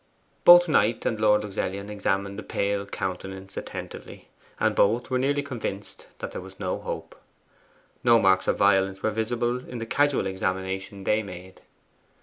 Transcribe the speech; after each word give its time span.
Both 0.45 0.67
Knight 0.67 1.05
and 1.05 1.19
Lord 1.19 1.43
Luxellian 1.43 1.91
examined 1.91 2.39
the 2.39 2.41
pale 2.41 2.87
countenance 2.87 3.55
attentively, 3.55 4.29
and 4.59 4.73
both 4.73 5.11
were 5.11 5.19
nearly 5.19 5.43
convinced 5.43 6.07
that 6.17 6.31
there 6.31 6.41
was 6.41 6.59
no 6.59 6.79
hope. 6.79 7.15
No 8.03 8.17
marks 8.17 8.47
of 8.47 8.57
violence 8.57 9.03
were 9.03 9.11
visible 9.11 9.59
in 9.63 9.77
the 9.77 9.85
casual 9.85 10.25
examination 10.25 11.03
they 11.03 11.21
made. 11.21 11.61